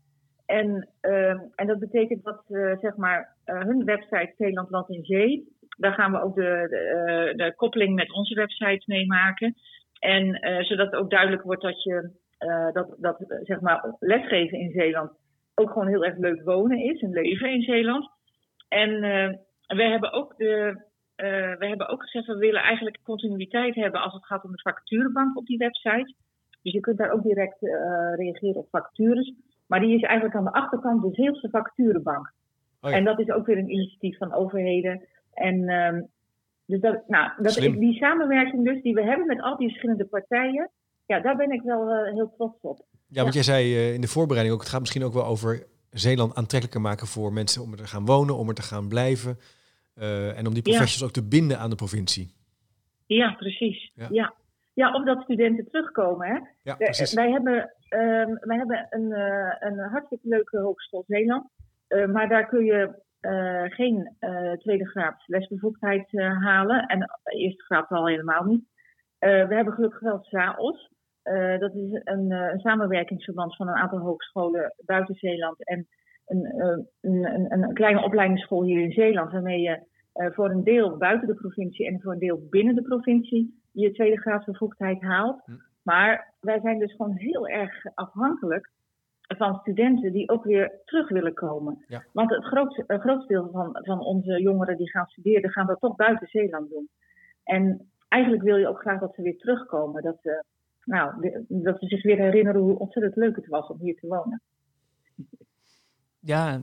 [0.46, 2.44] En, eh, en dat betekent dat
[2.82, 7.54] zeg maar, hun website Zeeland Land in Zee, daar gaan we ook de, de, de
[7.56, 9.56] koppeling met onze website mee maken.
[10.00, 12.10] En eh, zodat ook duidelijk wordt dat je
[12.74, 15.12] dat, dat zeg maar lesgeven in Zeeland
[15.58, 18.10] ook gewoon heel erg leuk wonen is en leven in Zeeland.
[18.68, 19.34] En eh,
[19.78, 20.86] we hebben ook de
[21.18, 24.62] eh, we hebben ook gezegd, we willen eigenlijk continuïteit hebben als het gaat om de
[24.62, 26.14] vacaturebank op die website.
[26.62, 29.34] Dus je kunt daar ook direct eh, reageren op vacatures.
[29.68, 32.34] Maar die is eigenlijk aan de achterkant de Zeelse vacaturebank.
[32.82, 32.96] Oh ja.
[32.96, 35.06] En dat is ook weer een initiatief van overheden.
[35.34, 36.02] En ehm,
[36.66, 40.70] dus dat, nou, dat, die samenwerking dus die we hebben met al die verschillende partijen,
[41.08, 42.86] ja, daar ben ik wel eh, heel trots op.
[43.08, 45.68] Ja, want jij zei eh, in de voorbereiding ook, het gaat misschien ook wel over
[45.90, 49.38] Zeeland aantrekkelijker maken voor mensen om er te gaan wonen, om er te gaan blijven.
[49.96, 52.36] Uh, en om die professionals ook te binden aan de provincie.
[53.06, 53.92] Ja, precies.
[53.96, 54.08] Ja.
[54.12, 54.34] ja.
[54.74, 56.28] Ja, of dat studenten terugkomen.
[56.28, 56.40] Hè?
[56.64, 57.14] Ja, precies.
[57.14, 59.12] Wij hebben, uh, wij hebben een,
[59.60, 61.50] een hartstikke leuke hogeschool Zeeland.
[62.12, 63.04] Maar daar kun je
[63.70, 64.16] geen
[64.60, 66.86] tweede graad lesbevoegdheid halen.
[66.86, 68.64] En eerste graad al helemaal niet.
[69.20, 70.90] we hebben gelukkig wel SAOS.
[71.60, 75.66] Dat is een, een, samenwerkingsverband van een aantal hogescholen buiten Zeeland.
[75.66, 75.88] En
[76.26, 76.46] een,
[77.02, 79.32] een, een, een kleine opleidingsschool hier in Zeeland.
[79.32, 79.80] Waarmee je
[80.14, 84.22] voor een deel buiten de provincie en voor een deel binnen de provincie je tweede
[84.22, 85.42] graadsbevoegdheid haalt.
[85.46, 85.52] Hm.
[85.84, 88.70] Maar wij zijn dus gewoon heel erg afhankelijk
[89.28, 91.86] van studenten die ook weer terug willen komen.
[92.14, 95.96] Want het grootste, grootste deel van, van onze jongeren die gaan studeren, gaan dat toch
[95.96, 96.90] buiten Zeeland doen.
[97.44, 100.04] En eigenlijk wil je ook graag dat ze weer terugkomen.
[100.04, 100.44] Dat ze,
[100.88, 104.42] nou, dat ze zich weer herinneren hoe ontzettend leuk het was om hier te wonen
[106.28, 106.62] ja,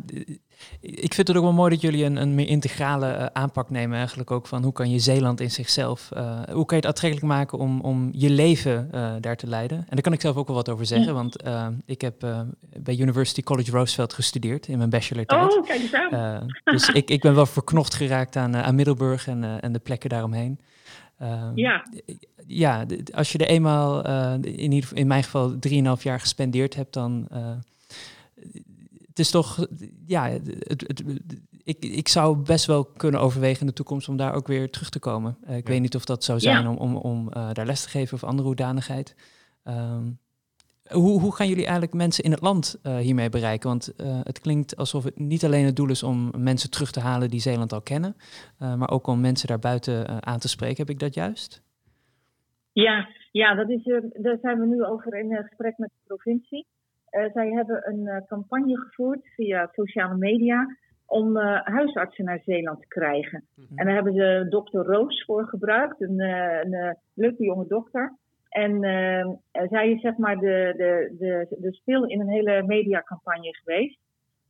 [0.80, 3.98] ik vind het ook wel mooi dat jullie een, een meer integrale uh, aanpak nemen.
[3.98, 7.26] Eigenlijk ook van hoe kan je Zeeland in zichzelf, uh, hoe kan je het aantrekkelijk
[7.26, 9.78] maken om, om je leven uh, daar te leiden.
[9.78, 11.36] En daar kan ik zelf ook wel wat over zeggen, want
[11.86, 12.20] ik heb
[12.82, 15.56] bij University College Roosevelt gestudeerd in mijn bachelortijd.
[15.56, 16.46] Oh, kijk eens aan.
[16.64, 20.60] dus ik, ik ben wel verknocht geraakt aan, aan Middelburg en, en de plekken daaromheen.
[21.54, 21.86] Ja.
[22.46, 24.04] Ja, als je er eenmaal,
[24.40, 27.28] in, ieder, in mijn geval, drieënhalf jaar gespendeerd hebt, dan
[29.14, 29.66] het is toch,
[30.06, 31.02] ja, het, het,
[31.64, 34.90] ik, ik zou best wel kunnen overwegen in de toekomst om daar ook weer terug
[34.90, 35.36] te komen.
[35.48, 37.88] Uh, ik weet niet of dat zou zijn om, om, om uh, daar les te
[37.88, 39.14] geven of andere hoedanigheid.
[39.64, 40.18] Um,
[40.92, 43.68] hoe, hoe gaan jullie eigenlijk mensen in het land uh, hiermee bereiken?
[43.68, 47.30] Want het klinkt alsof het niet alleen het doel is om mensen terug te halen
[47.30, 48.16] die Zeeland al kennen,
[48.58, 50.76] maar ook om mensen daarbuiten aan te spreken.
[50.76, 51.62] Heb ik dat juist?
[52.72, 56.66] Ja, ja dat is, daar zijn we nu over in gesprek met de provincie.
[57.14, 62.80] Uh, zij hebben een uh, campagne gevoerd via sociale media om uh, huisartsen naar Zeeland
[62.80, 63.44] te krijgen.
[63.54, 63.78] Mm -hmm.
[63.78, 68.16] En daar hebben ze dokter Roos voor gebruikt, een, een leuke jonge dokter.
[68.54, 68.80] En
[69.68, 73.98] zij is zeg maar de, de, de, de spil in een hele mediacampagne geweest.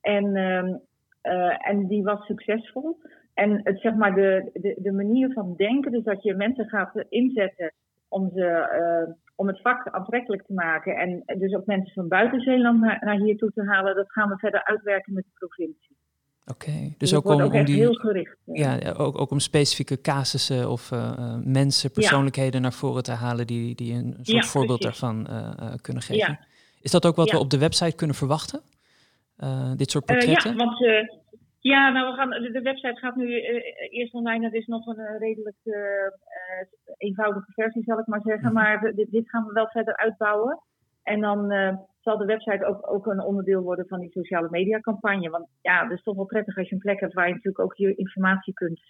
[0.01, 0.75] En, ehm,
[1.59, 2.99] en die was succesvol.
[3.35, 7.05] En het, zeg maar de, de, de manier van denken, dus dat je mensen gaat
[7.09, 7.73] inzetten
[8.09, 12.81] om ze om het vak aantrekkelijk te maken en dus ook mensen van buiten Zeeland
[12.81, 15.94] naar, naar hier toe te halen, dat gaan we verder uitwerken met de provincie.
[16.47, 16.95] Oké, okay.
[16.99, 17.77] dus, ook om, om die.
[17.77, 18.37] Heel gericht.
[18.45, 23.75] Ja, ook, ook om specifieke casussen of uh, mensen, persoonlijkheden naar voren te halen die,
[23.75, 26.39] die een soort ja, voorbeeld daarvan uh, kunnen geven.
[26.81, 28.61] Is dat ook wat we op de website kunnen verwachten?
[29.77, 30.51] dit soort portretten?
[30.51, 30.79] ja, want
[31.59, 33.41] ja, nou, we gaan, de, website gaat nu
[33.91, 34.45] eerst online.
[34.45, 35.57] Het is nog een redelijk
[36.97, 38.53] eenvoudige versie, zal ik maar zeggen.
[38.53, 38.55] Mhm.
[38.55, 40.63] Maar dit, dit, gaan we wel verder uitbouwen.
[41.05, 41.53] En dan
[42.01, 45.31] zal de website ook, ook een onderdeel worden van die sociale media campagne.
[45.31, 47.65] Want ja, het is toch wel prettig als je een plek hebt waar je natuurlijk
[47.65, 48.81] ook je informatie kunt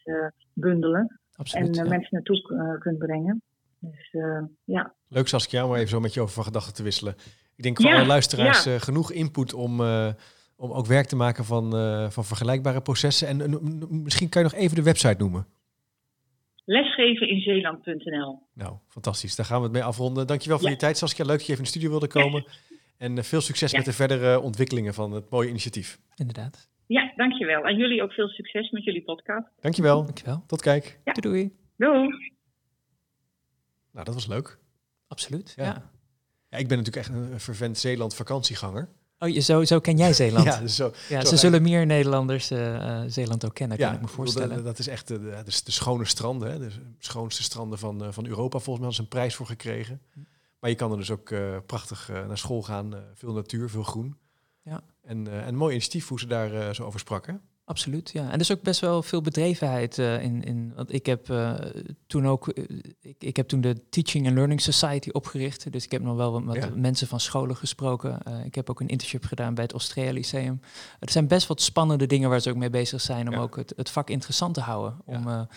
[0.53, 1.21] bundelen.
[1.37, 3.43] Absoluut, en mensen naartoe kunt brengen.
[3.79, 4.17] Dus
[4.65, 4.95] ja.
[5.09, 7.15] Leuk Saskia, om even zo met je over van gedachten te wisselen.
[7.57, 8.79] Ik denk voor ja, alle luisteraars ja.
[8.79, 9.81] genoeg input om
[10.57, 13.29] om ook werk te maken van, uh, van vergelijkbare processen.
[13.29, 13.57] En uh,
[13.89, 15.47] misschien kan je nog even de website noemen.
[16.65, 19.37] Lesgeveninzeeland.nl Nou, fantastisch.
[19.37, 20.27] Daar gaan we het mee afronden.
[20.27, 20.73] Dankjewel voor ja.
[20.73, 21.25] je tijd, Saskia.
[21.25, 22.45] Leuk dat je even in de studio wilde komen.
[22.47, 22.53] Ja.
[22.99, 25.99] En uh, veel succes met de verdere ontwikkelingen van het mooie initiatief.
[26.15, 26.69] Inderdaad.
[26.87, 27.65] Ja, dankjewel.
[27.67, 29.47] En jullie ook veel succes met jullie podcast.
[29.61, 30.05] Dankjewel.
[30.05, 30.45] Dankjewel.
[30.47, 31.01] Tot kijk.
[31.05, 31.13] Ja.
[31.13, 31.53] Doei.
[31.77, 32.33] Doei.
[33.93, 34.59] Nou, dat was leuk.
[35.09, 35.65] Absoluut, ja.
[36.49, 36.59] ja.
[36.59, 38.89] ik ben natuurlijk echt een vervent Zeeland vakantieganger.
[39.25, 40.45] Oh, zo, zo ken jij Zeeland?
[40.45, 44.09] ja, zo, ja ze zullen meer Nederlanders uh, Zeeland ook kennen, ja, kan ik me
[44.09, 44.55] voorstellen.
[44.57, 48.09] Dat, dat is echt de, de, de, schone stranden, hè, de schoonste stranden van, uh,
[48.11, 48.59] van Europa.
[48.59, 50.01] Volgens mij is een prijs voor gekregen.
[50.13, 50.21] Hm.
[50.59, 52.95] Maar je kan er dus ook uh, prachtig naar school gaan.
[53.15, 54.17] veel natuur, veel groen.
[54.63, 54.83] Ja.
[55.03, 57.27] En, en mooi initiatief hoe ze daar zo over sprak.
[57.67, 58.27] Absoluut, ja.
[58.27, 60.73] En er is ook best wel veel bedrevenheid uh, in, in.
[60.75, 61.55] Want ik heb uh,
[62.07, 62.59] toen ook.
[62.59, 62.65] Uh,
[63.01, 65.73] ik, ik heb toen de Teaching and Learning Society opgericht.
[65.73, 66.71] Dus ik heb nog wel wat met ja.
[66.75, 68.19] mensen van scholen gesproken.
[68.45, 70.61] ik heb ook een internship gedaan bij het Australia Lyceum.
[70.99, 73.41] Er zijn best wat spannende dingen waar ze ook mee bezig zijn om ja.
[73.41, 75.01] ook het, het, vak interessant te houden.
[75.05, 75.49] Om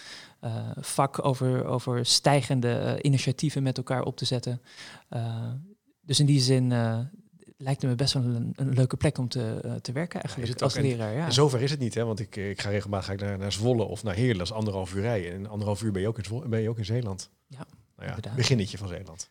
[0.80, 4.62] vak over, over stijgende initiatieven met elkaar op te zetten.
[6.02, 6.72] dus in die zin
[7.58, 10.76] lijkt me best wel een, een leuke plek om te, uh, te werken eigenlijk als
[10.76, 11.14] leraar.
[11.14, 11.26] Ja.
[11.26, 12.06] En zover is het niet, hè?
[12.06, 14.54] want ik, ik ga regelmatig ga ik naar, naar Zwolle of naar Heerlen, dat is
[14.54, 15.34] anderhalf uur rijden.
[15.34, 17.30] En anderhalf uur ben je ook in, Zwolle, ben je ook in Zeeland.
[17.48, 17.66] Ja,
[17.96, 19.30] nou ja beginnetje van Zeeland.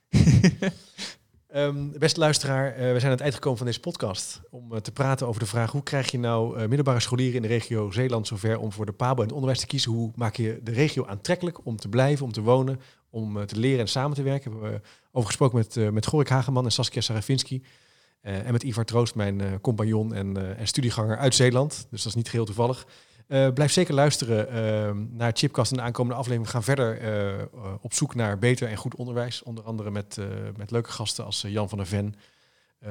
[1.55, 4.79] um, beste luisteraar, uh, we zijn aan het eind gekomen van deze podcast om uh,
[4.79, 8.27] te praten over de vraag hoe krijg je nou middelbare scholieren in de regio Zeeland
[8.27, 9.93] zover om voor de PABO en het onderwijs te kiezen?
[9.93, 13.81] Hoe maak je de regio aantrekkelijk om te blijven, om te wonen, om te leren
[13.81, 14.51] en samen te werken?
[14.51, 17.63] We hebben over gesproken met, met Gorik Hageman en Saskia Sarafinski.
[18.27, 21.87] En met Ivar Troost, mijn compagnon en, en studieganger uit Zeeland.
[21.91, 22.87] Dus dat is niet geheel toevallig.
[23.27, 26.47] blijf zeker luisteren ehm, naar Chipcast en de aankomende aflevering.
[26.47, 26.99] We gaan verder
[27.81, 29.43] op zoek naar beter en goed onderwijs.
[29.43, 30.19] Onder andere met,
[30.57, 32.15] met leuke gasten als Jan van der Ven.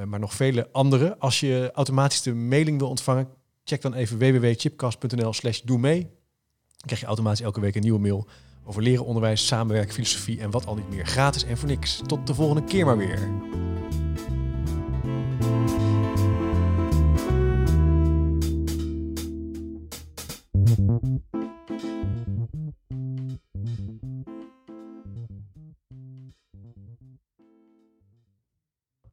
[0.06, 1.17] maar nog vele andere.
[1.19, 3.28] Als je automatisch de mailing wil ontvangen,
[3.63, 6.02] check dan even www.chipcast.nl slash doe mee.
[6.02, 8.28] Dan krijg je automatisch elke week een nieuwe mail
[8.65, 11.06] over leren, onderwijs, samenwerken, filosofie en wat al niet meer.
[11.06, 12.02] Gratis en voor niks.
[12.06, 13.30] Tot de volgende keer maar weer.